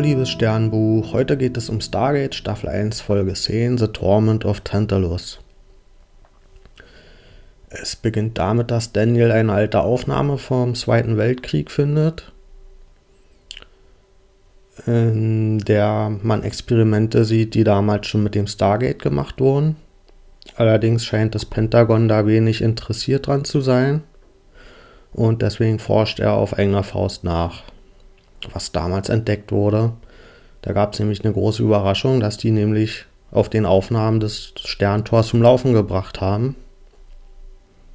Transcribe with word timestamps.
Liebes 0.00 0.30
Sternbuch, 0.30 1.12
heute 1.12 1.36
geht 1.36 1.56
es 1.56 1.68
um 1.68 1.80
Stargate 1.80 2.32
Staffel 2.32 2.68
1 2.68 3.00
Folge 3.00 3.34
10 3.34 3.78
The 3.78 3.88
Torment 3.88 4.44
of 4.44 4.60
Tantalus. 4.60 5.40
Es 7.68 7.96
beginnt 7.96 8.38
damit, 8.38 8.70
dass 8.70 8.92
Daniel 8.92 9.32
eine 9.32 9.52
alte 9.52 9.80
Aufnahme 9.80 10.38
vom 10.38 10.76
Zweiten 10.76 11.16
Weltkrieg 11.16 11.68
findet, 11.72 12.32
in 14.86 15.58
der 15.58 16.16
man 16.22 16.44
Experimente 16.44 17.24
sieht, 17.24 17.54
die 17.54 17.64
damals 17.64 18.06
schon 18.06 18.22
mit 18.22 18.36
dem 18.36 18.46
Stargate 18.46 19.02
gemacht 19.02 19.40
wurden. 19.40 19.74
Allerdings 20.54 21.04
scheint 21.04 21.34
das 21.34 21.44
Pentagon 21.44 22.06
da 22.06 22.24
wenig 22.24 22.62
interessiert 22.62 23.26
dran 23.26 23.44
zu 23.44 23.60
sein 23.60 24.04
und 25.12 25.42
deswegen 25.42 25.80
forscht 25.80 26.20
er 26.20 26.34
auf 26.34 26.56
eigener 26.56 26.84
Faust 26.84 27.24
nach, 27.24 27.64
was 28.52 28.72
damals 28.72 29.08
entdeckt 29.08 29.52
wurde. 29.52 29.92
Da 30.62 30.72
gab 30.72 30.92
es 30.92 30.98
nämlich 30.98 31.24
eine 31.24 31.32
große 31.32 31.62
Überraschung, 31.62 32.20
dass 32.20 32.36
die 32.36 32.50
nämlich 32.50 33.06
auf 33.30 33.48
den 33.48 33.66
Aufnahmen 33.66 34.20
des 34.20 34.54
Sterntors 34.56 35.28
zum 35.28 35.42
Laufen 35.42 35.72
gebracht 35.72 36.20
haben. 36.20 36.56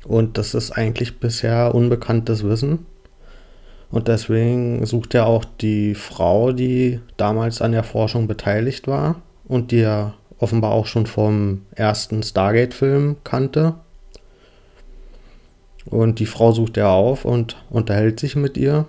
Und 0.06 0.38
das 0.38 0.54
ist 0.54 0.72
eigentlich 0.72 1.20
bisher 1.20 1.74
unbekanntes 1.74 2.44
Wissen. 2.44 2.86
Und 3.90 4.08
deswegen 4.08 4.86
sucht 4.86 5.14
er 5.14 5.28
auch 5.28 5.46
die 5.46 5.94
Frau, 5.96 6.52
die 6.52 7.00
damals 7.16 7.62
an 7.62 7.74
der 7.74 7.84
Forschung 7.84 8.28
beteiligt 8.28 8.88
war 8.88 9.22
und 9.48 9.72
die 9.72 9.82
er 9.82 10.16
offenbar 10.40 10.72
auch 10.72 10.88
schon 10.88 11.06
vom 11.06 11.62
ersten 11.76 12.24
Stargate-Film 12.24 13.18
kannte. 13.24 13.76
Und 15.86 16.20
die 16.20 16.26
Frau 16.26 16.52
sucht 16.52 16.78
er 16.78 16.90
auf 16.90 17.24
und 17.24 17.58
unterhält 17.70 18.20
sich 18.20 18.36
mit 18.36 18.58
ihr. 18.58 18.86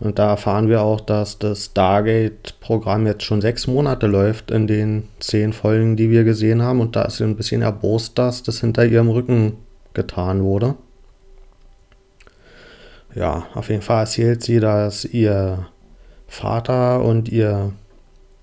Und 0.00 0.18
da 0.18 0.30
erfahren 0.30 0.68
wir 0.68 0.82
auch, 0.82 1.00
dass 1.00 1.38
das 1.38 1.66
Stargate-Programm 1.66 3.06
jetzt 3.06 3.24
schon 3.24 3.40
sechs 3.40 3.66
Monate 3.66 4.06
läuft 4.06 4.50
in 4.50 4.66
den 4.68 5.08
zehn 5.18 5.52
Folgen, 5.52 5.96
die 5.96 6.10
wir 6.10 6.22
gesehen 6.22 6.62
haben. 6.62 6.80
Und 6.80 6.94
da 6.94 7.02
ist 7.02 7.16
sie 7.16 7.24
ein 7.24 7.36
bisschen 7.36 7.62
erbost, 7.62 8.16
dass 8.16 8.44
das 8.44 8.60
hinter 8.60 8.86
ihrem 8.86 9.08
Rücken 9.08 9.56
getan 9.94 10.44
wurde. 10.44 10.76
Ja, 13.14 13.46
auf 13.54 13.70
jeden 13.70 13.82
Fall 13.82 14.00
erzählt 14.00 14.44
sie, 14.44 14.60
dass 14.60 15.04
ihr 15.04 15.66
Vater 16.28 17.02
und 17.02 17.28
ihr 17.28 17.72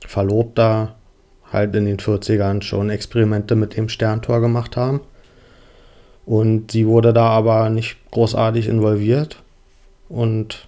Verlobter 0.05 0.95
halt 1.53 1.73
in 1.75 1.85
den 1.85 1.97
40ern 1.97 2.61
schon 2.63 2.89
Experimente 2.89 3.55
mit 3.55 3.77
dem 3.77 3.87
Sterntor 3.87 4.41
gemacht 4.41 4.75
haben. 4.75 4.99
Und 6.25 6.71
sie 6.71 6.87
wurde 6.87 7.13
da 7.13 7.27
aber 7.29 7.69
nicht 7.69 7.97
großartig 8.11 8.67
involviert 8.67 9.41
und 10.09 10.67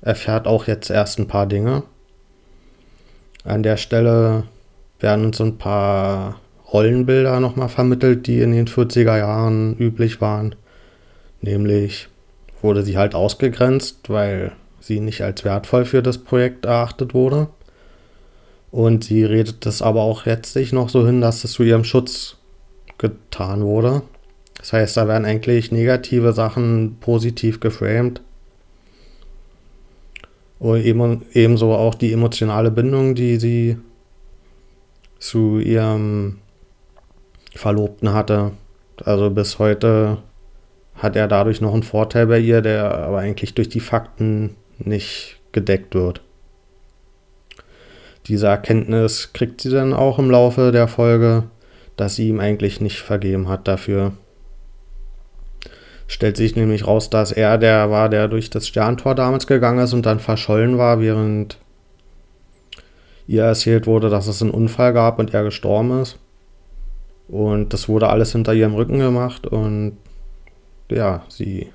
erfährt 0.00 0.46
auch 0.46 0.66
jetzt 0.66 0.90
erst 0.90 1.18
ein 1.18 1.28
paar 1.28 1.46
Dinge. 1.46 1.82
An 3.44 3.62
der 3.62 3.76
Stelle 3.76 4.44
werden 5.00 5.26
uns 5.26 5.40
ein 5.40 5.58
paar 5.58 6.40
Rollenbilder 6.72 7.40
nochmal 7.40 7.68
vermittelt, 7.68 8.26
die 8.26 8.40
in 8.40 8.52
den 8.52 8.66
40er 8.66 9.18
Jahren 9.18 9.76
üblich 9.78 10.20
waren. 10.20 10.54
Nämlich 11.40 12.08
wurde 12.60 12.82
sie 12.82 12.98
halt 12.98 13.14
ausgegrenzt, 13.14 14.08
weil 14.08 14.52
sie 14.80 15.00
nicht 15.00 15.22
als 15.22 15.44
wertvoll 15.44 15.84
für 15.84 16.02
das 16.02 16.18
Projekt 16.18 16.64
erachtet 16.64 17.14
wurde. 17.14 17.48
Und 18.70 19.04
sie 19.04 19.24
redet 19.24 19.64
das 19.64 19.80
aber 19.80 20.02
auch 20.02 20.26
jetzt 20.26 20.52
sich 20.52 20.72
noch 20.72 20.88
so 20.88 21.06
hin, 21.06 21.20
dass 21.20 21.44
es 21.44 21.52
zu 21.52 21.62
ihrem 21.62 21.84
Schutz 21.84 22.36
getan 22.98 23.62
wurde. 23.62 24.02
Das 24.58 24.72
heißt, 24.72 24.96
da 24.96 25.08
werden 25.08 25.24
eigentlich 25.24 25.72
negative 25.72 26.32
Sachen 26.32 26.96
positiv 27.00 27.60
geframed. 27.60 28.20
Eben, 30.60 31.24
ebenso 31.32 31.72
auch 31.72 31.94
die 31.94 32.12
emotionale 32.12 32.70
Bindung, 32.70 33.14
die 33.14 33.36
sie 33.38 33.78
zu 35.18 35.58
ihrem 35.58 36.38
Verlobten 37.54 38.12
hatte. 38.12 38.52
Also 39.04 39.30
bis 39.30 39.58
heute 39.58 40.18
hat 40.94 41.14
er 41.16 41.28
dadurch 41.28 41.60
noch 41.60 41.72
einen 41.72 41.84
Vorteil 41.84 42.26
bei 42.26 42.40
ihr, 42.40 42.60
der 42.60 42.92
aber 42.92 43.18
eigentlich 43.18 43.54
durch 43.54 43.68
die 43.68 43.80
Fakten 43.80 44.56
nicht 44.78 45.40
gedeckt 45.52 45.94
wird. 45.94 46.22
Diese 48.26 48.48
Erkenntnis 48.48 49.32
kriegt 49.32 49.60
sie 49.60 49.70
dann 49.70 49.94
auch 49.94 50.18
im 50.18 50.30
Laufe 50.30 50.72
der 50.72 50.88
Folge, 50.88 51.44
dass 51.96 52.16
sie 52.16 52.28
ihm 52.28 52.40
eigentlich 52.40 52.80
nicht 52.80 53.00
vergeben 53.00 53.48
hat 53.48 53.66
dafür. 53.66 54.12
Stellt 56.08 56.38
sich 56.38 56.56
nämlich 56.56 56.86
raus, 56.86 57.10
dass 57.10 57.32
er 57.32 57.58
der 57.58 57.90
war, 57.90 58.08
der 58.08 58.28
durch 58.28 58.48
das 58.50 58.66
Sterntor 58.66 59.14
damals 59.14 59.46
gegangen 59.46 59.78
ist 59.78 59.92
und 59.92 60.06
dann 60.06 60.18
verschollen 60.18 60.78
war, 60.78 61.00
während 61.00 61.58
ihr 63.26 63.44
erzählt 63.44 63.86
wurde, 63.86 64.08
dass 64.08 64.26
es 64.26 64.40
einen 64.40 64.50
Unfall 64.50 64.94
gab 64.94 65.18
und 65.18 65.34
er 65.34 65.44
gestorben 65.44 66.00
ist. 66.00 66.18
Und 67.28 67.74
das 67.74 67.90
wurde 67.90 68.08
alles 68.08 68.32
hinter 68.32 68.54
ihrem 68.54 68.74
Rücken 68.74 68.98
gemacht 68.98 69.46
und 69.46 69.98
ja, 70.90 71.22
sie 71.28 71.68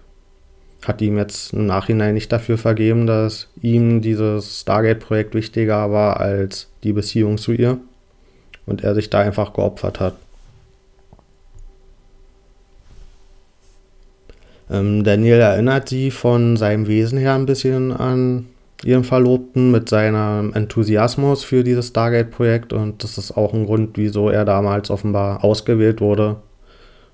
hat 0.83 0.99
ihm 1.01 1.17
jetzt 1.17 1.53
im 1.53 1.67
Nachhinein 1.67 2.15
nicht 2.15 2.31
dafür 2.31 2.57
vergeben, 2.57 3.05
dass 3.05 3.49
ihm 3.61 4.01
dieses 4.01 4.61
Stargate-Projekt 4.61 5.35
wichtiger 5.35 5.91
war 5.91 6.19
als 6.19 6.69
die 6.83 6.91
Beziehung 6.91 7.37
zu 7.37 7.51
ihr 7.51 7.77
und 8.65 8.83
er 8.83 8.95
sich 8.95 9.11
da 9.11 9.19
einfach 9.19 9.53
geopfert 9.53 9.99
hat. 9.99 10.15
Ähm, 14.69 15.03
Daniel 15.03 15.39
erinnert 15.39 15.89
sie 15.89 16.11
von 16.11 16.57
seinem 16.57 16.87
Wesen 16.87 17.17
her 17.17 17.33
ein 17.33 17.45
bisschen 17.45 17.91
an 17.91 18.47
ihren 18.83 19.03
Verlobten 19.03 19.71
mit 19.71 19.89
seinem 19.89 20.53
Enthusiasmus 20.53 21.43
für 21.43 21.63
dieses 21.63 21.87
Stargate-Projekt 21.87 22.73
und 22.73 23.03
das 23.03 23.17
ist 23.17 23.35
auch 23.37 23.53
ein 23.53 23.65
Grund, 23.65 23.97
wieso 23.97 24.29
er 24.29 24.45
damals 24.45 24.89
offenbar 24.89 25.43
ausgewählt 25.43 26.01
wurde, 26.01 26.37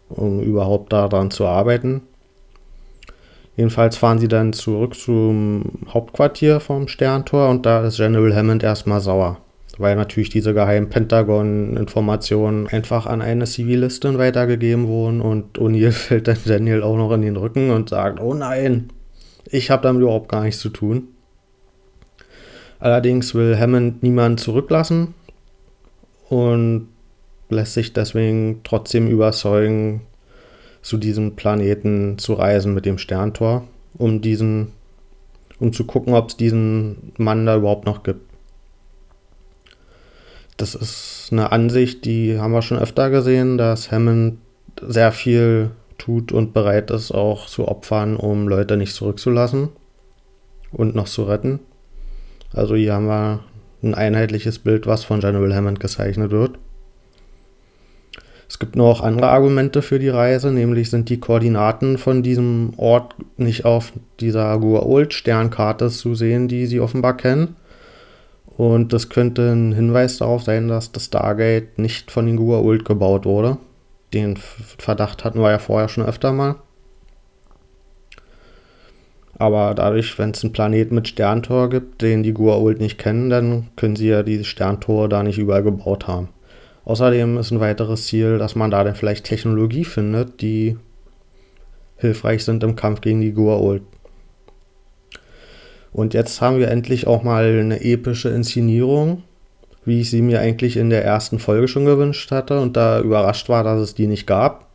um 0.09 0.41
überhaupt 0.41 0.91
daran 0.93 1.31
zu 1.31 1.45
arbeiten. 1.45 2.01
Jedenfalls 3.55 3.97
fahren 3.97 4.19
sie 4.19 4.29
dann 4.29 4.53
zurück 4.53 4.95
zum 4.95 5.63
Hauptquartier 5.89 6.59
vom 6.59 6.87
Sterntor 6.87 7.49
und 7.49 7.65
da 7.65 7.85
ist 7.85 7.97
General 7.97 8.35
Hammond 8.35 8.63
erstmal 8.63 9.01
sauer, 9.01 9.37
weil 9.79 9.95
natürlich 9.95 10.29
diese 10.29 10.53
geheimen 10.53 10.89
Pentagon-Informationen 10.89 12.67
einfach 12.67 13.05
an 13.05 13.21
eine 13.21 13.45
Zivilistin 13.45 14.17
weitergegeben 14.17 14.87
wurden 14.87 15.21
und 15.21 15.57
O'Neill 15.57 15.91
fällt 15.93 16.27
dann 16.27 16.37
Daniel 16.45 16.83
auch 16.83 16.97
noch 16.97 17.11
in 17.13 17.21
den 17.21 17.37
Rücken 17.37 17.71
und 17.71 17.89
sagt, 17.89 18.19
oh 18.19 18.33
nein, 18.33 18.89
ich 19.49 19.71
habe 19.71 19.81
damit 19.83 20.01
überhaupt 20.01 20.29
gar 20.29 20.43
nichts 20.43 20.59
zu 20.59 20.69
tun. 20.69 21.07
Allerdings 22.79 23.33
will 23.33 23.57
Hammond 23.57 24.03
niemanden 24.03 24.37
zurücklassen 24.37 25.15
und 26.29 26.89
lässt 27.49 27.73
sich 27.73 27.93
deswegen 27.93 28.61
trotzdem 28.63 29.07
überzeugen, 29.07 30.01
zu 30.81 30.97
diesem 30.97 31.35
Planeten 31.35 32.17
zu 32.17 32.33
reisen 32.33 32.73
mit 32.73 32.85
dem 32.85 32.97
Sterntor, 32.97 33.67
um 33.97 34.21
diesen, 34.21 34.71
um 35.59 35.73
zu 35.73 35.83
gucken, 35.85 36.13
ob 36.13 36.29
es 36.29 36.37
diesen 36.37 37.11
Mann 37.17 37.45
da 37.45 37.57
überhaupt 37.57 37.85
noch 37.85 38.03
gibt. 38.03 38.28
Das 40.59 40.75
ist 40.75 41.29
eine 41.31 41.53
Ansicht, 41.53 42.03
die 42.03 42.37
haben 42.37 42.51
wir 42.51 42.61
schon 42.61 42.79
öfter 42.79 43.09
gesehen, 43.09 43.57
dass 43.57 43.93
Hammond 43.93 44.39
sehr 44.81 45.13
viel 45.13 45.71
tut 45.97 46.33
und 46.33 46.53
bereit 46.53 46.91
ist, 46.91 47.13
auch 47.13 47.47
zu 47.47 47.69
opfern, 47.69 48.17
um 48.17 48.45
Leute 48.49 48.75
nicht 48.75 48.93
zurückzulassen 48.93 49.69
und 50.73 50.95
noch 50.95 51.07
zu 51.07 51.23
retten. 51.23 51.61
Also 52.51 52.75
hier 52.75 52.93
haben 52.93 53.07
wir 53.07 53.39
ein 53.81 53.95
einheitliches 53.95 54.59
Bild, 54.59 54.85
was 54.85 55.05
von 55.05 55.21
General 55.21 55.55
Hammond 55.55 55.79
gezeichnet 55.79 56.31
wird. 56.31 56.59
Es 58.49 58.59
gibt 58.59 58.75
noch 58.75 58.99
andere 58.99 59.29
Argumente 59.29 59.81
für 59.81 59.97
die 59.97 60.09
Reise, 60.09 60.51
nämlich 60.51 60.89
sind 60.89 61.07
die 61.07 61.21
Koordinaten 61.21 61.97
von 61.97 62.21
diesem 62.21 62.73
Ort 62.75 63.15
nicht 63.37 63.63
auf 63.63 63.93
dieser 64.19 64.55
Goa'uld-Sternkarte 64.55 65.89
zu 65.89 66.15
sehen, 66.15 66.49
die 66.49 66.65
sie 66.65 66.81
offenbar 66.81 67.15
kennen. 67.15 67.55
Und 68.59 68.91
das 68.91 69.07
könnte 69.07 69.53
ein 69.53 69.71
Hinweis 69.71 70.17
darauf 70.17 70.43
sein, 70.43 70.67
dass 70.67 70.91
das 70.91 71.05
Stargate 71.05 71.79
nicht 71.79 72.11
von 72.11 72.25
den 72.25 72.37
Goa'uld 72.37 72.83
gebaut 72.83 73.25
wurde. 73.25 73.55
Den 74.13 74.35
Verdacht 74.35 75.23
hatten 75.23 75.39
wir 75.39 75.49
ja 75.49 75.59
vorher 75.59 75.87
schon 75.87 76.03
öfter 76.03 76.33
mal. 76.33 76.55
Aber 79.37 79.73
dadurch, 79.75 80.19
wenn 80.19 80.31
es 80.31 80.43
einen 80.43 80.51
Planet 80.51 80.91
mit 80.91 81.07
Sterntor 81.07 81.69
gibt, 81.69 82.01
den 82.01 82.21
die 82.21 82.33
Goa'uld 82.33 82.79
nicht 82.79 82.97
kennen, 82.97 83.29
dann 83.29 83.69
können 83.77 83.95
sie 83.95 84.09
ja 84.09 84.23
diese 84.23 84.43
Sterntore 84.43 85.07
da 85.07 85.23
nicht 85.23 85.37
überall 85.37 85.63
gebaut 85.63 86.09
haben. 86.09 86.27
Außerdem 86.83 87.37
ist 87.37 87.51
ein 87.51 87.61
weiteres 87.61 88.07
Ziel, 88.07 88.39
dass 88.39 88.55
man 88.55 88.71
da 88.71 88.83
dann 88.83 88.95
vielleicht 88.95 89.23
Technologie 89.23 89.85
findet, 89.85 90.41
die 90.41 90.75
hilfreich 91.95 92.43
sind 92.43 92.61
im 92.65 92.75
Kampf 92.75 92.99
gegen 92.99 93.21
die 93.21 93.33
Goa'uld. 93.33 93.83
Und 95.91 96.13
jetzt 96.13 96.41
haben 96.41 96.59
wir 96.59 96.69
endlich 96.69 97.07
auch 97.07 97.23
mal 97.23 97.59
eine 97.59 97.83
epische 97.83 98.29
Inszenierung, 98.29 99.23
wie 99.85 100.01
ich 100.01 100.09
sie 100.09 100.21
mir 100.21 100.39
eigentlich 100.39 100.77
in 100.77 100.89
der 100.89 101.03
ersten 101.03 101.39
Folge 101.39 101.67
schon 101.67 101.85
gewünscht 101.85 102.31
hatte. 102.31 102.59
Und 102.59 102.77
da 102.77 102.99
überrascht 102.99 103.49
war, 103.49 103.63
dass 103.63 103.79
es 103.79 103.95
die 103.95 104.07
nicht 104.07 104.27
gab. 104.27 104.67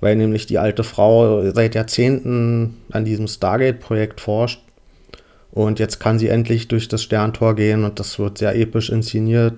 Weil 0.00 0.16
nämlich 0.16 0.46
die 0.46 0.58
alte 0.58 0.84
Frau 0.84 1.50
seit 1.50 1.74
Jahrzehnten 1.74 2.76
an 2.90 3.04
diesem 3.04 3.26
Stargate-Projekt 3.26 4.20
forscht. 4.20 4.60
Und 5.50 5.78
jetzt 5.78 5.98
kann 5.98 6.18
sie 6.18 6.28
endlich 6.28 6.68
durch 6.68 6.88
das 6.88 7.02
Sterntor 7.02 7.56
gehen 7.56 7.84
und 7.84 7.98
das 7.98 8.18
wird 8.18 8.38
sehr 8.38 8.54
episch 8.54 8.90
inszeniert, 8.90 9.54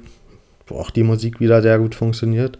wo 0.66 0.76
auch 0.76 0.90
die 0.90 1.02
Musik 1.02 1.40
wieder 1.40 1.62
sehr 1.62 1.78
gut 1.78 1.94
funktioniert. 1.94 2.58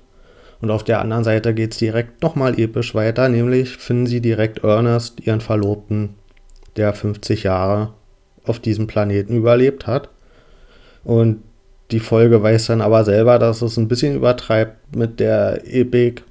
Und 0.60 0.70
auf 0.70 0.84
der 0.84 1.00
anderen 1.00 1.24
Seite 1.24 1.54
geht 1.54 1.72
es 1.72 1.78
direkt 1.78 2.22
nochmal 2.22 2.58
episch 2.58 2.94
weiter, 2.94 3.28
nämlich 3.28 3.70
finden 3.70 4.06
sie 4.06 4.20
direkt 4.20 4.62
Ernest, 4.62 5.26
ihren 5.26 5.40
Verlobten, 5.40 6.16
der 6.76 6.92
50 6.92 7.44
Jahre 7.44 7.92
auf 8.44 8.58
diesem 8.58 8.86
Planeten 8.86 9.36
überlebt 9.36 9.86
hat. 9.86 10.08
Und 11.04 11.42
die 11.90 12.00
Folge 12.00 12.42
weiß 12.42 12.66
dann 12.66 12.80
aber 12.80 13.04
selber, 13.04 13.38
dass 13.38 13.62
es 13.62 13.76
ein 13.76 13.88
bisschen 13.88 14.14
übertreibt 14.14 14.96
mit 14.96 15.20
der 15.20 15.62
Epik. 15.66 16.22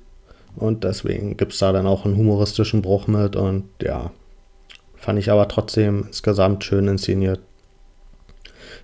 Und 0.56 0.84
deswegen 0.84 1.38
gibt 1.38 1.54
es 1.54 1.60
da 1.60 1.72
dann 1.72 1.88
auch 1.88 2.06
einen 2.06 2.18
humoristischen 2.18 2.82
Bruch 2.82 3.08
mit. 3.08 3.36
Und 3.36 3.66
ja, 3.82 4.12
fand 4.96 5.20
ich 5.20 5.32
aber 5.32 5.48
trotzdem 5.48 6.06
insgesamt 6.08 6.64
schön 6.64 6.88
inszeniert. 6.88 7.40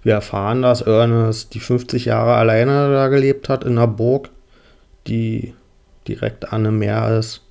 Wir 0.04 0.14
erfahren, 0.14 0.62
dass 0.62 0.82
Ernest 0.82 1.54
die 1.54 1.60
50 1.60 2.06
Jahre 2.06 2.36
alleine 2.36 2.92
da 2.92 3.08
gelebt 3.08 3.50
hat 3.50 3.64
in 3.64 3.74
einer 3.74 3.88
Burg, 3.88 4.30
die 5.08 5.54
direkt 6.08 6.52
an 6.52 6.66
einem 6.66 6.80
Meer 6.80 7.18
ist. 7.18 7.42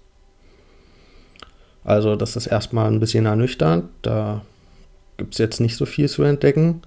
Also 1.84 2.16
das 2.16 2.36
ist 2.36 2.46
erstmal 2.46 2.86
ein 2.86 3.00
bisschen 3.00 3.26
ernüchternd. 3.26 3.84
Da 4.02 4.42
gibt 5.16 5.34
es 5.34 5.38
jetzt 5.38 5.60
nicht 5.60 5.76
so 5.76 5.86
viel 5.86 6.08
zu 6.08 6.22
entdecken. 6.22 6.82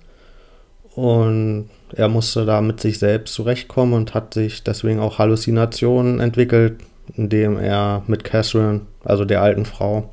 Und 0.95 1.69
er 1.95 2.09
musste 2.09 2.45
da 2.45 2.59
mit 2.61 2.81
sich 2.81 2.97
selbst 2.97 3.35
zurechtkommen 3.35 3.93
und 3.93 4.15
hat 4.15 4.33
sich 4.33 4.63
deswegen 4.63 4.99
auch 4.99 5.19
Halluzinationen 5.19 6.19
entwickelt, 6.19 6.79
indem 7.15 7.59
er 7.59 8.01
mit 8.07 8.23
Catherine, 8.23 8.81
also 9.03 9.23
der 9.23 9.43
alten 9.43 9.65
Frau, 9.65 10.11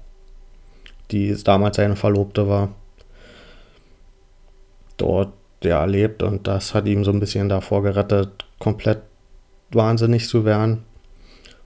die 1.10 1.34
damals 1.42 1.76
seine 1.76 1.96
Verlobte 1.96 2.48
war, 2.48 2.68
dort 4.98 5.32
ja, 5.62 5.84
lebt. 5.86 6.22
Und 6.22 6.46
das 6.46 6.74
hat 6.74 6.86
ihm 6.86 7.02
so 7.02 7.10
ein 7.10 7.20
bisschen 7.20 7.48
davor 7.48 7.82
gerettet, 7.82 8.44
komplett 8.58 9.00
wahnsinnig 9.70 10.28
zu 10.28 10.44
werden. 10.44 10.84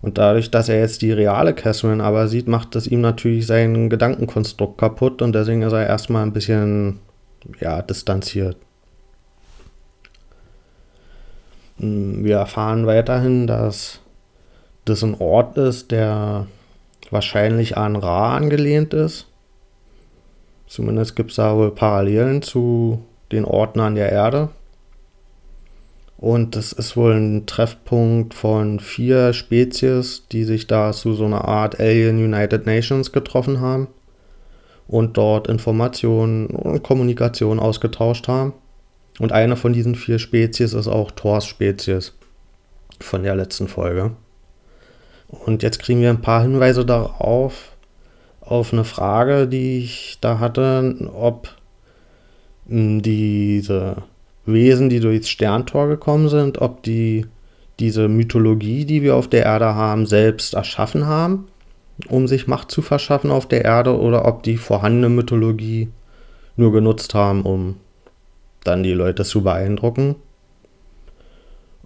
Und 0.01 0.19
dadurch, 0.19 0.51
dass 0.51 0.69
er 0.69 0.79
jetzt 0.79 1.03
die 1.03 1.13
reale 1.13 1.55
Catherine 1.55 2.03
aber 2.03 2.29
sieht, 2.29 2.47
macht 2.47 2.75
das 2.75 2.87
ihm 2.87 3.01
natürlich 3.01 3.47
sein 3.47 3.91
Gedankenkonstrukt 3.91 4.79
kaputt 4.79 5.23
und 5.23 5.33
deswegen 5.33 5.63
ist 5.63 5.73
er 5.73 5.87
erstmal 5.87 6.23
ein 6.23 6.33
bisschen 6.33 7.01
ja, 7.61 7.83
distanziert. 7.83 8.57
Hm, 11.79 12.25
wir 12.25 12.37
erfahren 12.37 12.87
weiterhin, 12.87 13.47
dass 13.47 14.01
das 14.85 15.03
ein 15.03 15.17
Ort 15.19 15.57
ist, 15.59 15.91
der 15.91 16.47
wahrscheinlich 17.11 17.77
an 17.77 17.97
Ra 17.97 18.37
angelehnt 18.37 18.95
ist. 18.95 19.27
Zumindest 20.67 21.17
gibt 21.17 21.31
es 21.31 21.37
da 21.37 21.57
wohl 21.57 21.71
Parallelen 21.75 22.43
zu 22.43 23.03
den 23.33 23.45
Orten 23.45 23.81
an 23.81 23.95
der 23.95 24.13
Erde. 24.13 24.51
Und 26.19 26.57
das 26.57 26.73
ist 26.73 26.97
wohl 26.97 27.13
ein 27.13 27.47
Treffpunkt 27.47 28.35
von 28.35 28.81
vier 28.81 29.33
Spezies, 29.33 30.25
die 30.33 30.43
sich 30.43 30.67
da 30.67 30.93
zu 30.93 31.15
so 31.15 31.25
einer 31.25 31.45
Art 31.45 31.79
Alien 31.79 32.19
United 32.19 32.67
Nations 32.67 33.13
getroffen 33.13 33.61
haben 33.61 33.87
und 34.89 35.17
dort 35.17 35.47
Informationen 35.47 36.49
und 36.49 36.83
Kommunikation 36.83 37.61
ausgetauscht 37.61 38.27
haben. 38.27 38.53
Und 39.21 39.31
eine 39.31 39.55
von 39.55 39.73
diesen 39.73 39.95
vier 39.95 40.19
Spezies 40.19 40.73
ist 40.73 40.89
auch 40.89 41.13
Thors 41.13 41.47
Spezies 41.47 42.15
von 43.01 43.23
der 43.23 43.37
letzten 43.37 43.69
Folge. 43.69 44.11
Und 45.29 45.63
jetzt 45.63 45.79
kriegen 45.79 46.01
wir 46.01 46.11
ein 46.11 46.23
paar 46.23 46.43
Hinweise 46.43 46.85
darauf, 46.85 47.77
auf 48.41 48.73
eine 48.73 48.85
Frage, 48.85 49.47
die 49.47 49.79
ich 49.79 50.19
da 50.21 50.41
hatte, 50.41 50.97
ob 51.15 51.55
hm, 52.67 53.03
diese 53.03 54.03
Wesen, 54.53 54.89
die 54.89 55.01
durchs 55.01 55.29
Sterntor 55.29 55.89
gekommen 55.89 56.29
sind, 56.29 56.61
ob 56.61 56.83
die 56.83 57.27
diese 57.79 58.09
Mythologie, 58.09 58.85
die 58.85 59.03
wir 59.03 59.15
auf 59.15 59.29
der 59.29 59.45
Erde 59.45 59.75
haben, 59.75 60.07
selbst 60.07 60.55
erschaffen 60.55 61.07
haben, 61.07 61.47
um 62.09 62.27
sich 62.27 62.47
Macht 62.47 62.71
zu 62.71 62.83
verschaffen 62.83 63.31
auf 63.31 63.47
der 63.47 63.65
Erde, 63.65 63.99
oder 63.99 64.27
ob 64.27 64.43
die 64.43 64.57
vorhandene 64.57 65.09
Mythologie 65.09 65.89
nur 66.57 66.73
genutzt 66.73 67.15
haben, 67.15 67.43
um 67.43 67.77
dann 68.65 68.83
die 68.83 68.93
Leute 68.93 69.25
zu 69.25 69.43
beeindrucken. 69.43 70.17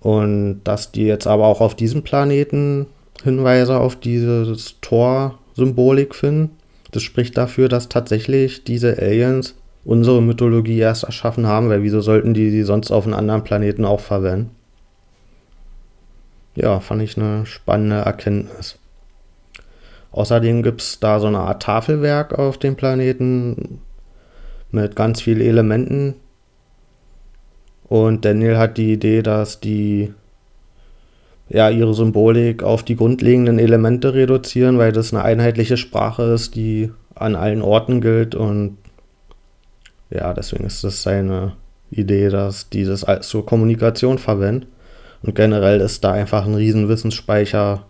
Und 0.00 0.62
dass 0.64 0.92
die 0.92 1.04
jetzt 1.04 1.26
aber 1.26 1.46
auch 1.46 1.60
auf 1.60 1.76
diesem 1.76 2.02
Planeten 2.02 2.86
Hinweise 3.22 3.78
auf 3.78 3.96
dieses 3.96 4.80
Tor-Symbolik 4.80 6.14
finden, 6.14 6.56
das 6.90 7.02
spricht 7.02 7.36
dafür, 7.38 7.68
dass 7.68 7.88
tatsächlich 7.88 8.64
diese 8.64 8.98
Aliens 8.98 9.54
unsere 9.84 10.22
Mythologie 10.22 10.78
erst 10.78 11.04
erschaffen 11.04 11.46
haben, 11.46 11.68
weil 11.68 11.82
wieso 11.82 12.00
sollten 12.00 12.34
die 12.34 12.50
die 12.50 12.62
sonst 12.62 12.90
auf 12.90 13.06
einem 13.06 13.14
anderen 13.14 13.44
Planeten 13.44 13.84
auch 13.84 14.00
verwenden? 14.00 14.50
Ja, 16.54 16.80
fand 16.80 17.02
ich 17.02 17.16
eine 17.16 17.46
spannende 17.46 17.96
Erkenntnis. 17.96 18.78
Außerdem 20.12 20.62
gibt 20.62 20.82
es 20.82 21.00
da 21.00 21.18
so 21.18 21.26
eine 21.26 21.38
Art 21.38 21.62
Tafelwerk 21.62 22.38
auf 22.38 22.58
dem 22.58 22.76
Planeten 22.76 23.80
mit 24.70 24.94
ganz 24.94 25.22
vielen 25.22 25.40
Elementen, 25.40 26.14
und 27.92 28.24
Daniel 28.24 28.56
hat 28.56 28.78
die 28.78 28.94
Idee, 28.94 29.20
dass 29.20 29.60
die 29.60 30.14
ja 31.50 31.68
ihre 31.68 31.92
Symbolik 31.92 32.62
auf 32.62 32.82
die 32.82 32.96
grundlegenden 32.96 33.58
Elemente 33.58 34.14
reduzieren, 34.14 34.78
weil 34.78 34.92
das 34.92 35.12
eine 35.12 35.22
einheitliche 35.22 35.76
Sprache 35.76 36.22
ist, 36.22 36.54
die 36.54 36.90
an 37.14 37.36
allen 37.36 37.60
Orten 37.60 38.00
gilt 38.00 38.34
und 38.34 38.78
ja, 40.14 40.34
deswegen 40.34 40.64
ist 40.64 40.84
das 40.84 41.02
seine 41.02 41.52
Idee, 41.90 42.28
dass 42.28 42.68
die 42.68 42.84
das 42.84 43.06
zur 43.22 43.46
Kommunikation 43.46 44.18
verwenden. 44.18 44.66
Und 45.22 45.34
generell 45.34 45.80
ist 45.80 46.02
da 46.02 46.12
einfach 46.12 46.46
ein 46.46 46.54
riesen 46.54 46.88
Wissensspeicher 46.88 47.86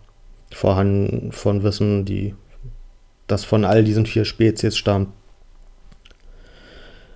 vorhanden 0.51 1.31
von 1.31 1.63
Wissen, 1.63 2.05
die 2.05 2.35
das 3.27 3.43
von 3.43 3.65
all 3.65 3.83
diesen 3.83 4.05
vier 4.05 4.25
Spezies 4.25 4.77
stammt. 4.77 5.09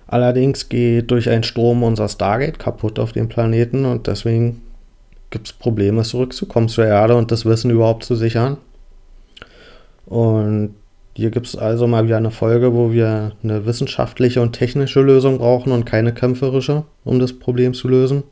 Allerdings 0.06 0.68
geht 0.68 1.10
durch 1.10 1.28
einen 1.28 1.44
Sturm 1.44 1.82
unser 1.82 2.08
Stargate 2.08 2.58
kaputt 2.58 2.98
auf 2.98 3.12
dem 3.12 3.28
Planeten 3.28 3.84
und 3.84 4.06
deswegen 4.06 4.62
gibt 5.30 5.48
es 5.48 5.52
Probleme, 5.52 6.02
zurückzukommen 6.02 6.68
zur 6.68 6.86
Erde 6.86 7.14
und 7.14 7.30
das 7.30 7.44
Wissen 7.44 7.70
überhaupt 7.70 8.04
zu 8.04 8.16
sichern. 8.16 8.56
Und 10.06 10.74
hier 11.18 11.32
gibt 11.32 11.48
es 11.48 11.56
also 11.56 11.88
mal 11.88 12.04
wieder 12.04 12.16
eine 12.16 12.30
Folge, 12.30 12.74
wo 12.74 12.92
wir 12.92 13.32
eine 13.42 13.66
wissenschaftliche 13.66 14.40
und 14.40 14.52
technische 14.52 15.00
Lösung 15.00 15.38
brauchen 15.38 15.72
und 15.72 15.84
keine 15.84 16.14
kämpferische, 16.14 16.84
um 17.02 17.18
das 17.18 17.32
Problem 17.32 17.74
zu 17.74 17.88
lösen. 17.88 18.22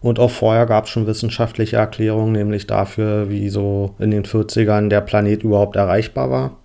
Und 0.00 0.20
auch 0.20 0.30
vorher 0.30 0.64
gab 0.64 0.84
es 0.84 0.90
schon 0.90 1.08
wissenschaftliche 1.08 1.74
Erklärungen, 1.74 2.30
nämlich 2.30 2.68
dafür, 2.68 3.28
wie 3.30 3.48
so 3.48 3.96
in 3.98 4.12
den 4.12 4.24
40ern 4.24 4.90
der 4.90 5.00
Planet 5.00 5.42
überhaupt 5.42 5.74
erreichbar 5.74 6.30
war. 6.30 6.56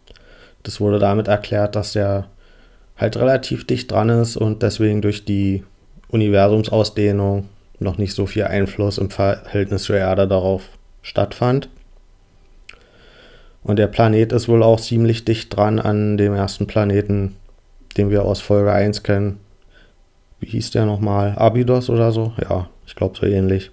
Das 0.62 0.80
wurde 0.80 1.00
damit 1.00 1.28
erklärt, 1.28 1.76
dass 1.76 1.94
der 1.94 2.28
halt 2.96 3.18
relativ 3.18 3.66
dicht 3.66 3.90
dran 3.90 4.10
ist 4.10 4.38
und 4.38 4.62
deswegen 4.62 5.02
durch 5.02 5.26
die 5.26 5.64
Universumsausdehnung 6.10 7.50
noch 7.80 7.98
nicht 7.98 8.14
so 8.14 8.28
viel 8.28 8.44
Einfluss 8.44 9.00
im 9.00 9.10
Verhältnis 9.10 9.82
zur 9.82 9.98
Erde 9.98 10.28
darauf 10.28 10.62
stattfand. 11.02 11.70
Und 13.68 13.78
der 13.80 13.88
Planet 13.88 14.32
ist 14.32 14.48
wohl 14.48 14.64
auch 14.64 14.80
ziemlich 14.80 15.26
dicht 15.26 15.56
dran 15.56 15.80
an 15.80 16.16
dem 16.16 16.34
ersten 16.34 16.68
Planeten, 16.68 17.36
den 17.98 18.10
wir 18.10 18.24
aus 18.24 18.40
Folge 18.40 18.72
1 18.72 19.04
kennen. 19.04 19.42
Wie 20.40 20.48
hieß 20.48 20.72
der 20.72 20.86
nochmal? 20.86 21.34
Abydos 21.36 21.90
oder 21.90 22.14
so? 22.14 22.32
Ja, 22.42 22.70
ich 22.86 22.96
glaube 22.96 23.18
so 23.18 23.26
ähnlich. 23.26 23.72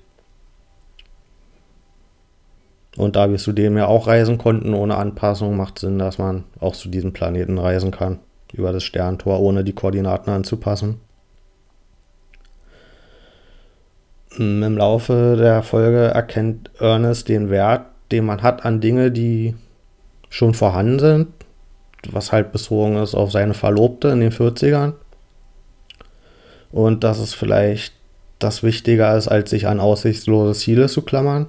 Und 2.97 3.15
da 3.15 3.31
wir 3.31 3.39
zu 3.39 3.53
dem 3.53 3.77
ja 3.77 3.87
auch 3.87 4.09
reisen 4.09 4.37
konnten 4.37 4.75
ohne 4.75 4.97
Anpassung, 4.97 5.57
macht 5.57 5.79
Sinn, 5.79 6.01
dass 6.01 6.19
man 6.19 6.43
auch 6.59 6.75
zu 6.75 6.89
diesem 6.89 7.13
Planeten 7.13 7.59
reisen 7.59 7.93
kann 7.93 8.19
über 8.53 8.73
das 8.73 8.83
Sterntor, 8.83 9.39
ohne 9.39 9.63
die 9.63 9.75
Koordinaten 9.75 10.31
anzupassen. 10.31 11.01
Im 14.37 14.77
Laufe 14.77 15.37
der 15.39 15.63
Folge 15.63 16.07
erkennt 16.07 16.73
Ernest 16.81 17.29
den 17.29 17.49
Wert, 17.49 17.87
den 18.11 18.25
man 18.25 18.43
hat 18.43 18.65
an 18.65 18.81
Dinge, 18.81 19.13
die 19.13 19.55
schon 20.35 20.53
vorhanden 20.53 20.99
sind, 20.99 21.29
was 22.11 22.33
halt 22.33 22.50
bezogen 22.50 22.97
ist 22.97 23.14
auf 23.14 23.31
seine 23.31 23.55
Verlobte 23.55 24.09
in 24.09 24.19
den 24.19 24.33
40ern. 24.33 24.95
Und 26.73 27.05
dass 27.05 27.21
es 27.21 27.35
vielleicht 27.35 27.95
das 28.41 28.64
wichtiger 28.64 29.17
ist, 29.17 29.29
als 29.29 29.50
sich 29.50 29.69
an 29.69 29.79
aussichtslose 29.79 30.59
Ziele 30.59 30.88
zu 30.88 31.03
klammern. 31.03 31.47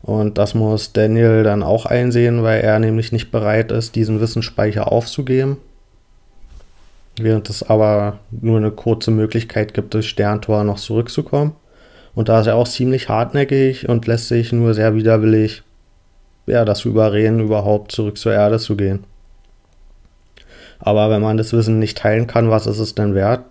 Und 0.00 0.38
das 0.38 0.54
muss 0.54 0.94
Daniel 0.94 1.42
dann 1.42 1.62
auch 1.62 1.84
einsehen, 1.84 2.42
weil 2.42 2.62
er 2.62 2.78
nämlich 2.78 3.12
nicht 3.12 3.30
bereit 3.30 3.70
ist, 3.70 3.94
diesen 3.94 4.22
Wissensspeicher 4.22 4.90
aufzugeben. 4.90 5.58
Während 7.20 7.50
es 7.50 7.62
aber 7.62 8.18
nur 8.30 8.56
eine 8.56 8.70
kurze 8.70 9.10
Möglichkeit 9.10 9.74
gibt, 9.74 9.92
das 9.92 10.06
Sterntor 10.06 10.64
noch 10.64 10.78
zurückzukommen. 10.78 11.54
Und 12.14 12.30
da 12.30 12.40
ist 12.40 12.46
er 12.46 12.56
auch 12.56 12.66
ziemlich 12.66 13.10
hartnäckig 13.10 13.90
und 13.90 14.06
lässt 14.06 14.28
sich 14.28 14.52
nur 14.52 14.72
sehr 14.72 14.94
widerwillig 14.94 15.64
ja, 16.48 16.64
das 16.64 16.84
überreden, 16.84 17.40
überhaupt 17.40 17.92
zurück 17.92 18.18
zur 18.18 18.32
Erde 18.32 18.58
zu 18.58 18.76
gehen. 18.76 19.04
Aber 20.78 21.10
wenn 21.10 21.22
man 21.22 21.36
das 21.36 21.52
Wissen 21.52 21.78
nicht 21.78 21.98
teilen 21.98 22.26
kann, 22.26 22.50
was 22.50 22.66
ist 22.66 22.78
es 22.78 22.94
denn 22.94 23.14
wert? 23.14 23.44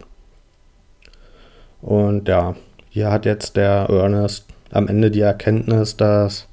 Und 1.81 2.27
ja, 2.27 2.55
hier 2.89 3.11
hat 3.11 3.25
jetzt 3.25 3.57
der 3.57 3.87
Ernest 3.89 4.45
am 4.71 4.87
Ende 4.87 5.11
die 5.11 5.21
Erkenntnis, 5.21 5.97
dass 5.97 6.47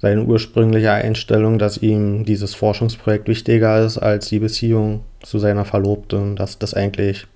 seine 0.00 0.22
ursprüngliche 0.22 0.92
Einstellung, 0.92 1.58
dass 1.58 1.78
ihm 1.78 2.24
dieses 2.24 2.54
Forschungsprojekt 2.54 3.28
wichtiger 3.28 3.84
ist 3.84 3.98
als 3.98 4.28
die 4.28 4.38
Beziehung 4.38 5.02
zu 5.22 5.38
seiner 5.38 5.64
Verlobten, 5.64 6.36
dass 6.36 6.58
das 6.58 6.74
eigentlich 6.74 7.26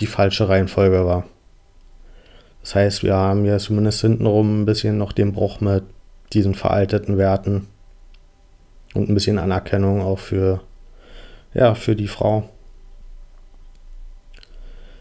die 0.00 0.06
falsche 0.06 0.48
Reihenfolge 0.48 1.06
war. 1.06 1.24
Das 2.62 2.74
heißt, 2.74 3.04
wir 3.04 3.14
haben 3.14 3.44
hier 3.44 3.58
zumindest 3.58 4.00
hintenrum 4.00 4.62
ein 4.62 4.66
bisschen 4.66 4.98
noch 4.98 5.12
den 5.12 5.32
Bruch 5.32 5.60
mit 5.60 5.84
diesen 6.32 6.54
veralteten 6.54 7.18
Werten 7.18 7.66
und 8.94 9.08
ein 9.08 9.14
bisschen 9.14 9.38
Anerkennung 9.38 10.02
auch 10.02 10.18
für, 10.18 10.60
ja, 11.54 11.74
für 11.74 11.94
die 11.94 12.08
Frau. 12.08 12.48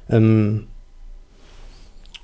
Ähm, 0.09 0.67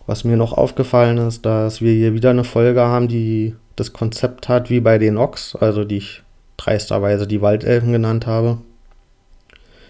was 0.05 0.23
mir 0.23 0.37
noch 0.37 0.53
aufgefallen 0.53 1.17
ist, 1.17 1.45
dass 1.45 1.81
wir 1.81 1.93
hier 1.93 2.13
wieder 2.13 2.31
eine 2.31 2.43
Folge 2.43 2.81
haben, 2.81 3.07
die 3.07 3.55
das 3.75 3.93
Konzept 3.93 4.49
hat 4.49 4.69
wie 4.69 4.79
bei 4.79 4.97
den 4.97 5.17
Ox, 5.17 5.55
also 5.55 5.83
die 5.83 5.97
ich 5.97 6.23
dreisterweise 6.57 7.27
die 7.27 7.41
Waldelfen 7.41 7.91
genannt 7.91 8.27
habe. 8.27 8.57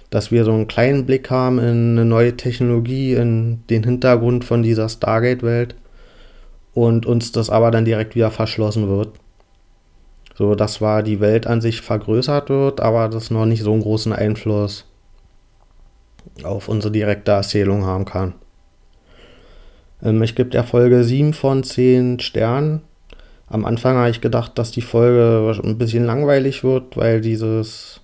Dass 0.09 0.31
wir 0.31 0.43
so 0.43 0.51
einen 0.51 0.67
kleinen 0.67 1.05
Blick 1.05 1.29
haben 1.29 1.57
in 1.57 1.97
eine 1.97 2.05
neue 2.05 2.35
Technologie, 2.35 3.13
in 3.13 3.63
den 3.69 3.83
Hintergrund 3.83 4.45
von 4.45 4.61
dieser 4.61 4.89
Stargate-Welt 4.89 5.75
und 6.73 7.05
uns 7.05 7.31
das 7.31 7.49
aber 7.49 7.71
dann 7.71 7.85
direkt 7.85 8.15
wieder 8.15 8.31
verschlossen 8.31 8.87
wird. 8.87 9.09
So, 10.35 10.55
dass 10.55 10.75
zwar 10.75 11.03
die 11.03 11.19
Welt 11.19 11.45
an 11.45 11.61
sich 11.61 11.81
vergrößert 11.81 12.49
wird, 12.49 12.79
aber 12.79 13.09
das 13.09 13.31
noch 13.31 13.45
nicht 13.45 13.63
so 13.63 13.73
einen 13.73 13.81
großen 13.81 14.13
Einfluss 14.13 14.85
auf 16.43 16.67
unsere 16.67 16.91
direkte 16.91 17.31
Erzählung 17.31 17.85
haben 17.85 18.05
kann. 18.05 18.33
Ähm, 20.03 20.21
ich 20.23 20.35
gebe 20.35 20.49
der 20.49 20.63
Folge 20.63 21.03
7 21.03 21.33
von 21.33 21.63
10 21.63 22.19
Sternen. 22.19 22.81
Am 23.47 23.65
Anfang 23.65 23.97
habe 23.97 24.09
ich 24.09 24.21
gedacht, 24.21 24.57
dass 24.57 24.71
die 24.71 24.81
Folge 24.81 25.59
ein 25.61 25.77
bisschen 25.77 26.05
langweilig 26.05 26.63
wird, 26.63 26.95
weil 26.95 27.21
dieses, 27.21 28.00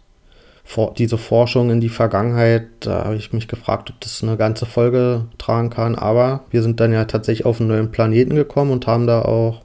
diese 0.97 1.17
Forschung 1.17 1.69
in 1.69 1.79
die 1.79 1.89
Vergangenheit, 1.89 2.67
da 2.81 3.05
habe 3.05 3.15
ich 3.15 3.31
mich 3.33 3.47
gefragt, 3.47 3.89
ob 3.89 3.99
das 4.01 4.21
eine 4.21 4.37
ganze 4.37 4.65
Folge 4.65 5.25
tragen 5.37 5.69
kann. 5.69 5.95
Aber 5.95 6.41
wir 6.51 6.61
sind 6.61 6.79
dann 6.79 6.91
ja 6.91 7.05
tatsächlich 7.05 7.45
auf 7.45 7.59
einen 7.59 7.69
neuen 7.69 7.91
Planeten 7.91 8.35
gekommen 8.35 8.71
und 8.71 8.85
haben 8.85 9.07
da 9.07 9.21
auch 9.21 9.61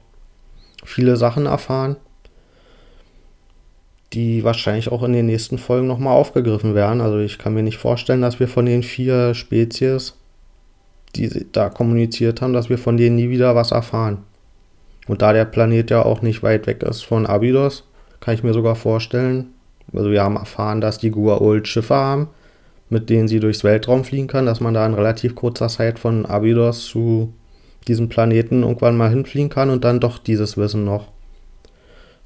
viele 0.83 1.17
Sachen 1.17 1.45
erfahren, 1.45 1.97
die 4.13 4.43
wahrscheinlich 4.43 4.91
auch 4.91 5.03
in 5.03 5.13
den 5.13 5.25
nächsten 5.25 5.57
Folgen 5.57 5.87
nochmal 5.87 6.15
aufgegriffen 6.15 6.75
werden. 6.75 7.01
Also 7.01 7.19
ich 7.19 7.37
kann 7.37 7.53
mir 7.53 7.63
nicht 7.63 7.77
vorstellen, 7.77 8.21
dass 8.21 8.39
wir 8.39 8.47
von 8.47 8.65
den 8.65 8.83
vier 8.83 9.33
Spezies, 9.33 10.15
die 11.15 11.45
da 11.51 11.69
kommuniziert 11.69 12.41
haben, 12.41 12.53
dass 12.53 12.69
wir 12.69 12.77
von 12.77 12.97
denen 12.97 13.17
nie 13.17 13.29
wieder 13.29 13.55
was 13.55 13.71
erfahren. 13.71 14.19
Und 15.07 15.21
da 15.21 15.33
der 15.33 15.45
Planet 15.45 15.91
ja 15.91 16.03
auch 16.03 16.21
nicht 16.21 16.43
weit 16.43 16.65
weg 16.65 16.81
ist 16.83 17.01
von 17.01 17.25
Abydos, 17.25 17.83
kann 18.21 18.35
ich 18.35 18.43
mir 18.43 18.53
sogar 18.53 18.75
vorstellen, 18.75 19.47
also 19.91 20.11
wir 20.11 20.23
haben 20.23 20.35
erfahren, 20.35 20.81
dass 20.81 20.97
die 20.97 21.11
Gua'uld 21.11 21.65
Schiffe 21.65 21.95
haben, 21.95 22.29
mit 22.89 23.09
denen 23.09 23.27
sie 23.27 23.39
durchs 23.39 23.63
Weltraum 23.63 24.03
fliegen 24.03 24.27
kann, 24.27 24.45
dass 24.45 24.59
man 24.59 24.73
da 24.73 24.85
in 24.85 24.93
relativ 24.93 25.35
kurzer 25.35 25.67
Zeit 25.67 25.99
von 25.99 26.25
Abydos 26.25 26.85
zu 26.85 27.33
diesem 27.87 28.09
Planeten 28.09 28.63
irgendwann 28.63 28.97
mal 28.97 29.09
hinfliegen 29.09 29.49
kann 29.49 29.69
und 29.69 29.83
dann 29.83 29.99
doch 29.99 30.17
dieses 30.17 30.57
Wissen 30.57 30.85
noch 30.85 31.09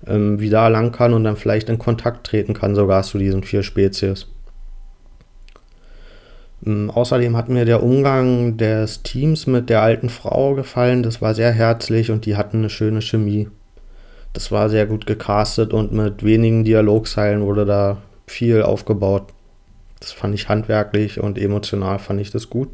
ähm, 0.05 0.39
wieder 0.39 0.59
erlangen 0.59 0.91
kann 0.91 1.13
und 1.13 1.23
dann 1.23 1.37
vielleicht 1.37 1.69
in 1.69 1.79
Kontakt 1.79 2.27
treten 2.27 2.53
kann, 2.53 2.75
sogar 2.75 3.03
zu 3.03 3.17
diesen 3.17 3.43
vier 3.43 3.63
Spezies. 3.63 4.27
Ähm, 6.65 6.91
außerdem 6.91 7.35
hat 7.35 7.49
mir 7.49 7.65
der 7.65 7.83
Umgang 7.83 8.57
des 8.57 9.03
Teams 9.03 9.47
mit 9.47 9.69
der 9.69 9.81
alten 9.81 10.09
Frau 10.09 10.53
gefallen. 10.55 11.03
Das 11.03 11.21
war 11.21 11.33
sehr 11.33 11.51
herzlich 11.51 12.11
und 12.11 12.25
die 12.25 12.35
hatten 12.35 12.57
eine 12.57 12.69
schöne 12.69 13.01
Chemie. 13.01 13.47
Das 14.33 14.51
war 14.51 14.69
sehr 14.69 14.85
gut 14.85 15.05
gecastet 15.05 15.73
und 15.73 15.91
mit 15.91 16.23
wenigen 16.23 16.63
Dialogzeilen 16.63 17.41
wurde 17.41 17.65
da 17.65 17.97
viel 18.27 18.61
aufgebaut. 18.61 19.33
Das 19.99 20.11
fand 20.11 20.35
ich 20.35 20.49
handwerklich 20.49 21.19
und 21.19 21.37
emotional 21.37 21.97
fand 21.99 22.21
ich 22.21 22.31
das 22.31 22.49
gut. 22.49 22.69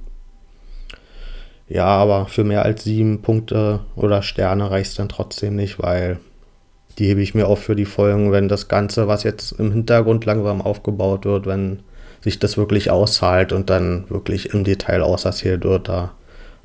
Ja, 1.69 1.85
aber 1.85 2.27
für 2.27 2.43
mehr 2.43 2.65
als 2.65 2.83
sieben 2.83 3.21
Punkte 3.21 3.79
oder 3.95 4.21
Sterne 4.21 4.69
reicht 4.69 4.91
es 4.91 4.95
dann 4.97 5.09
trotzdem 5.09 5.55
nicht, 5.55 5.81
weil 5.81 6.19
die 6.99 7.07
hebe 7.07 7.21
ich 7.21 7.33
mir 7.33 7.47
auf 7.47 7.59
für 7.63 7.75
die 7.75 7.85
Folgen, 7.85 8.31
wenn 8.31 8.47
das 8.47 8.67
Ganze, 8.67 9.07
was 9.07 9.23
jetzt 9.23 9.53
im 9.53 9.71
Hintergrund 9.71 10.25
langsam 10.25 10.61
aufgebaut 10.61 11.25
wird, 11.25 11.45
wenn 11.45 11.79
sich 12.21 12.39
das 12.39 12.57
wirklich 12.57 12.91
auszahlt 12.91 13.51
und 13.51 13.69
dann 13.69 14.09
wirklich 14.09 14.53
im 14.53 14.63
Detail 14.63 15.01
auserzählt 15.01 15.63
wird. 15.63 15.89
Da 15.89 16.11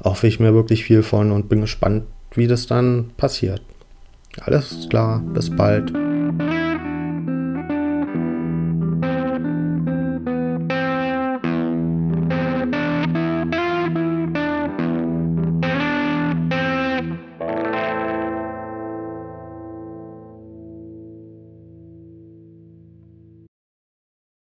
hoffe 0.02 0.26
ich 0.26 0.40
mir 0.40 0.54
wirklich 0.54 0.84
viel 0.84 1.02
von 1.02 1.32
und 1.32 1.48
bin 1.48 1.60
gespannt, 1.60 2.04
wie 2.34 2.46
das 2.46 2.66
dann 2.66 3.10
passiert. 3.16 3.62
Alles 4.40 4.88
klar, 4.88 5.20
bis 5.34 5.50
bald. 5.50 5.92